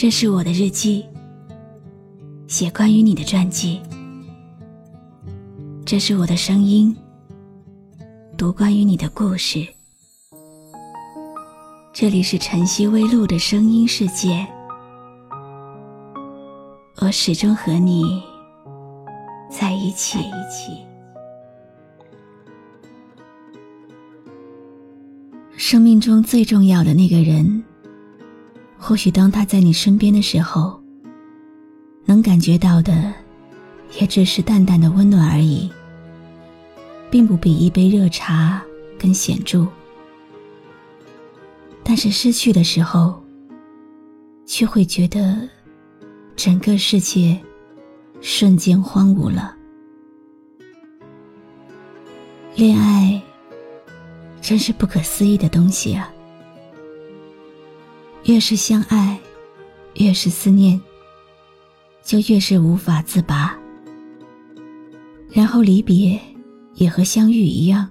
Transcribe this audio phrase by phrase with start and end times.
[0.00, 1.04] 这是我的日记，
[2.48, 3.82] 写关于你的传记。
[5.84, 6.96] 这是我的声音，
[8.34, 9.62] 读关于你的故事。
[11.92, 14.46] 这里是晨曦微露的声音世界，
[17.02, 18.22] 我始终和你
[19.50, 20.18] 在一起。
[25.58, 27.62] 生命中最重要的那个人，
[28.80, 30.82] 或许当他在你身边的时候，
[32.06, 33.12] 能感觉到的，
[34.00, 35.70] 也只是淡淡的温暖而已，
[37.10, 38.60] 并不比一杯热茶
[38.98, 39.68] 更显著。
[41.84, 43.22] 但是失去的时候，
[44.46, 45.48] 却会觉得
[46.34, 47.38] 整个世界
[48.20, 49.54] 瞬间荒芜了。
[52.56, 53.20] 恋爱。
[54.42, 56.10] 真是不可思议的东西啊！
[58.24, 59.18] 越是相爱，
[59.94, 60.80] 越是思念，
[62.02, 63.56] 就越是无法自拔。
[65.32, 66.20] 然后离别，
[66.74, 67.88] 也和相遇一样，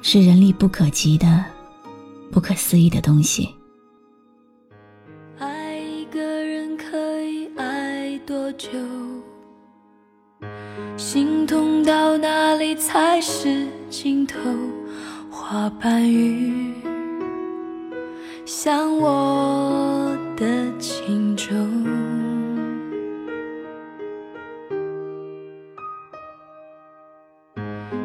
[0.00, 1.44] 是人力不可及的、
[2.30, 3.48] 不可思议的东西。
[5.38, 8.68] 爱一个人可以爱多久？
[10.96, 14.38] 心痛到哪里才是尽头？
[15.30, 16.63] 花瓣雨，
[18.64, 20.46] 像我的
[20.78, 21.54] 情衷。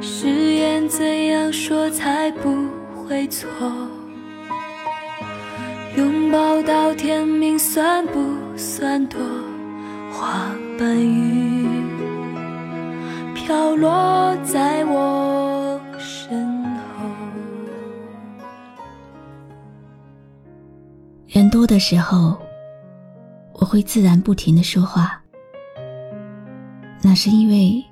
[0.00, 3.48] 誓言怎样说才不会错？
[5.96, 8.18] 拥抱到天明算不
[8.56, 9.20] 算多？
[10.10, 11.68] 花瓣雨，
[13.32, 15.27] 飘落在我。
[21.68, 22.34] 的时候，
[23.52, 25.22] 我会自然不停的说话，
[27.02, 27.84] 那是因为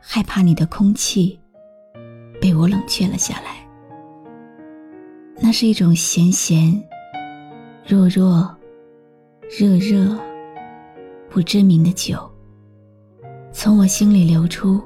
[0.00, 1.38] 害怕你的空气
[2.40, 3.68] 被我冷却了下来。
[5.36, 6.82] 那是一种咸咸、
[7.86, 8.52] 弱弱、
[9.50, 10.18] 热热、
[11.28, 12.18] 不知名的酒，
[13.52, 14.82] 从我心里流出，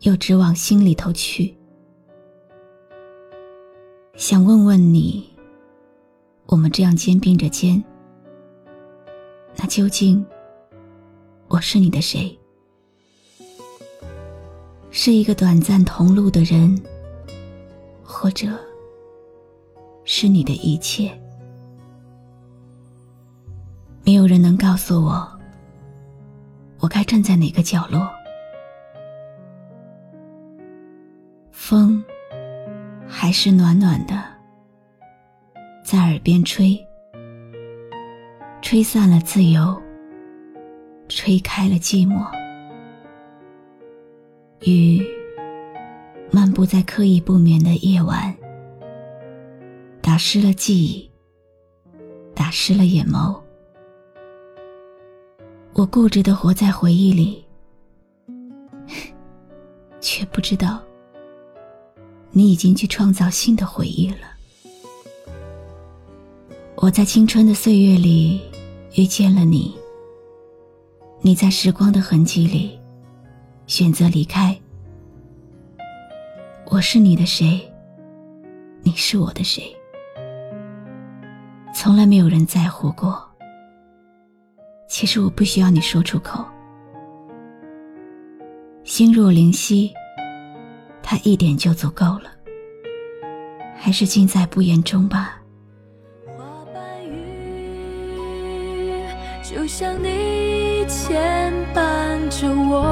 [0.00, 1.56] 又直往心里头去。
[4.16, 5.37] 想问问你。
[6.48, 7.84] 我们这样肩并着肩，
[9.54, 10.24] 那究竟
[11.46, 12.34] 我是你的谁？
[14.90, 16.74] 是一个短暂同路的人，
[18.02, 18.48] 或者
[20.04, 21.12] 是你的一切？
[24.02, 25.30] 没有人能告诉我，
[26.80, 28.08] 我该站在哪个角落。
[31.52, 32.02] 风
[33.06, 34.37] 还是暖暖的。
[35.90, 36.78] 在耳边吹，
[38.60, 39.74] 吹散了自由，
[41.08, 42.30] 吹开了寂寞。
[44.60, 45.02] 雨
[46.30, 48.36] 漫步在刻意不眠的夜晚，
[50.02, 51.10] 打湿了记忆，
[52.34, 53.40] 打湿了眼眸。
[55.72, 57.42] 我固执的活在回忆里，
[60.02, 60.82] 却不知道，
[62.30, 64.27] 你已经去创造新的回忆了。
[66.80, 68.40] 我在青春的岁月里
[68.94, 69.76] 遇见了你，
[71.20, 72.78] 你在时光的痕迹里
[73.66, 74.56] 选择离开。
[76.66, 77.60] 我是你的谁？
[78.82, 79.74] 你是我的谁？
[81.74, 83.28] 从来没有人在乎过。
[84.88, 86.44] 其实我不需要你说出口。
[88.84, 89.92] 心若灵犀，
[91.02, 92.30] 它一点就足够了。
[93.74, 95.37] 还是尽在不言中吧。
[99.50, 101.80] 就像你牵绊
[102.28, 102.84] 着我，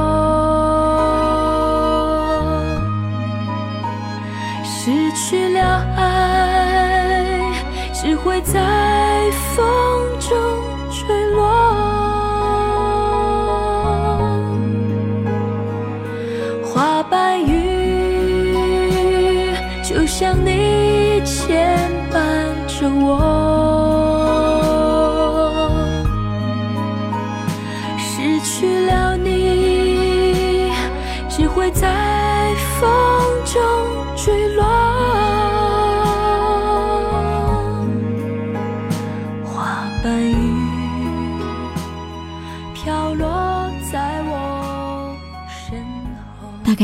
[4.65, 7.53] 失去了爱，
[7.93, 9.67] 只会在风
[10.19, 10.31] 中
[10.91, 11.45] 坠落。
[16.65, 18.57] 花瓣雨，
[19.83, 21.79] 就像你牵
[22.11, 22.17] 绊
[22.67, 23.56] 着我。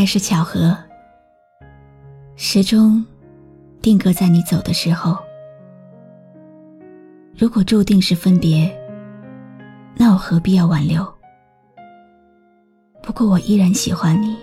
[0.03, 0.05] 后。
[0.05, 0.77] 大概是巧合，
[2.35, 3.05] 时钟
[3.81, 5.17] 定格在你走的时候。
[7.39, 8.69] 如果注定是分别，
[9.95, 11.07] 那我何必要挽留？
[13.01, 14.37] 不过我依然喜欢你，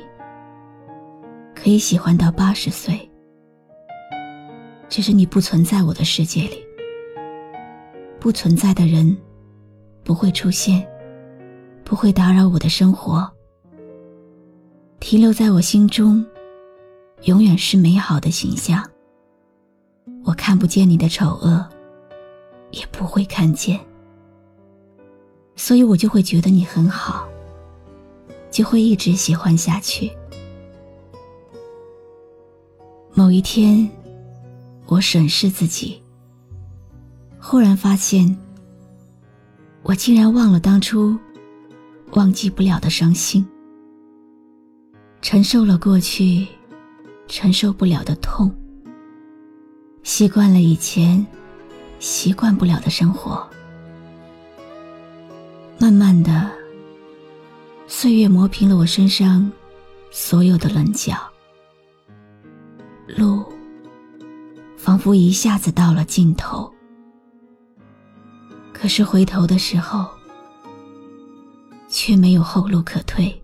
[1.54, 2.98] 可以喜欢到八十岁。
[4.88, 6.64] 只是你不存在我的世界里，
[8.18, 9.14] 不存在的人
[10.06, 10.88] 不会出现，
[11.84, 13.30] 不会打扰我的生活。
[15.00, 16.24] 停留在我心中，
[17.24, 18.84] 永远是美好的形象。
[20.26, 21.66] 我看不见你的丑恶，
[22.72, 23.80] 也不会看见，
[25.56, 27.28] 所以我就会觉得你很好，
[28.52, 30.12] 就会一直喜欢下去。
[33.14, 33.90] 某一天，
[34.86, 36.02] 我审视自己，
[37.40, 38.38] 忽然发现，
[39.82, 41.18] 我竟然忘了当初
[42.12, 43.48] 忘记不了的伤心，
[45.22, 46.48] 承受了过去
[47.28, 48.54] 承受不了的痛。
[50.04, 51.26] 习惯了以前
[52.00, 53.48] 习惯不了的生活，
[55.78, 56.50] 慢慢的，
[57.86, 59.52] 岁月磨平了我身上
[60.10, 61.16] 所有的棱角，
[63.08, 63.46] 路
[64.78, 66.74] 仿佛一下子到了尽头。
[68.74, 70.08] 可是回头的时候，
[71.90, 73.40] 却没有后路可退。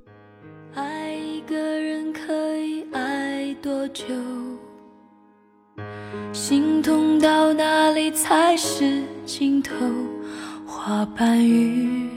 [3.66, 4.06] 多久？
[6.32, 9.74] 心痛到哪里才是尽头？
[10.68, 12.12] 花瓣雨，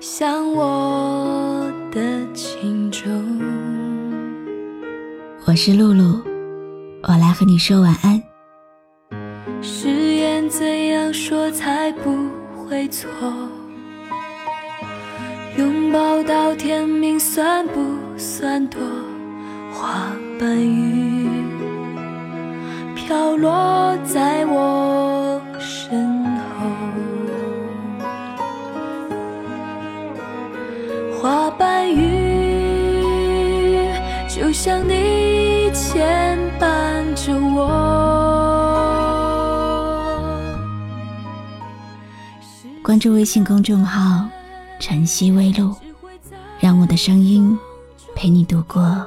[0.00, 2.00] 像我的
[2.32, 3.10] 情衷。
[5.44, 6.22] 我是露露，
[7.02, 8.22] 我来和你说晚安。
[9.60, 13.10] 誓言怎样说才不会错？
[15.58, 18.80] 拥抱到天明算不算多？
[19.84, 20.08] 花
[20.40, 21.28] 瓣雨。
[22.94, 26.64] 飘落在我身后，
[31.20, 33.86] 花瓣雨
[34.26, 37.68] 就像你牵绊着我。
[42.82, 44.26] 关注微信公众号
[44.80, 45.76] “晨曦微露”，
[46.58, 47.58] 让我的声音
[48.16, 49.06] 陪你度过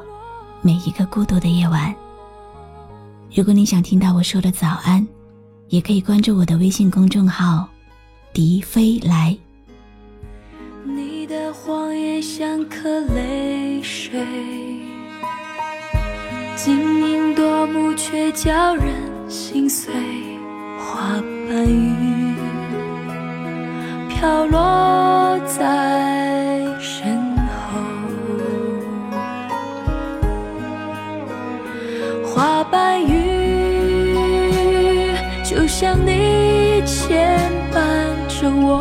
[0.68, 1.96] 每一个孤独的夜晚。
[3.34, 5.08] 如果你想听到我说的早安，
[5.69, 7.66] 也可以关注我的微信公众号
[8.36, 9.34] “笛飞来”。
[10.84, 14.22] 你的谎言像颗泪水，
[16.58, 18.94] 晶莹夺目却叫人
[19.30, 19.94] 心碎。
[20.78, 21.14] 花
[21.48, 22.36] 瓣雨
[24.10, 26.17] 飘落在
[38.39, 38.78] 着我，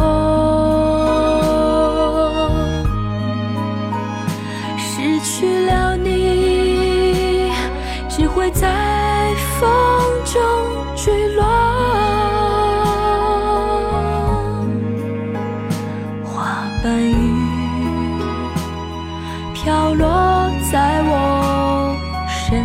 [4.77, 7.51] 失去了你，
[8.07, 9.69] 只会在风
[10.27, 10.35] 中
[10.95, 11.43] 坠落。
[16.23, 17.15] 花瓣雨
[19.55, 21.97] 飘落在我
[22.29, 22.63] 身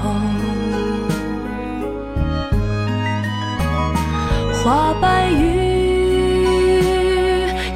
[0.00, 0.08] 后。
[4.62, 5.57] 花瓣雨，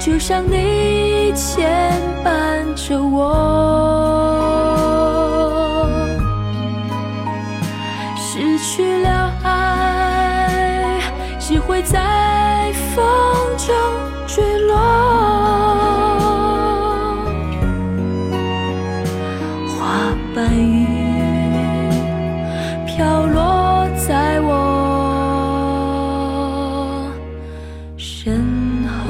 [0.05, 1.93] 就像你牵
[2.25, 3.23] 绊着我
[8.17, 11.01] 失去了爱
[11.39, 13.07] 只会在风
[13.57, 13.73] 中
[14.27, 14.77] 坠落。
[19.69, 20.85] 花瓣雨
[22.89, 24.51] 飘落在我
[27.97, 28.35] 身
[28.89, 29.02] 后。